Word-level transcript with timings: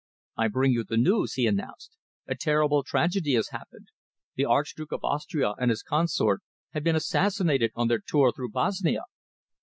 "I 0.35 0.47
bring 0.47 0.71
you 0.71 0.83
the 0.83 0.97
news," 0.97 1.33
he 1.35 1.45
announced. 1.45 1.95
"A 2.27 2.33
terrible 2.33 2.81
tragedy 2.81 3.33
has 3.35 3.49
happened. 3.49 3.89
The 4.33 4.45
Archduke 4.45 4.91
of 4.91 5.03
Austria 5.03 5.53
and 5.59 5.69
his 5.69 5.83
Consort 5.83 6.41
have 6.71 6.83
been 6.83 6.95
assassinated 6.95 7.69
on 7.75 7.87
their 7.87 7.99
tour 8.03 8.31
through 8.31 8.49
Bosnia." 8.49 9.03